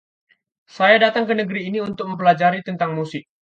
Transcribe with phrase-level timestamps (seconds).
[0.75, 3.23] Saya datang ke negeri ini untuk mempelajari tentang musik.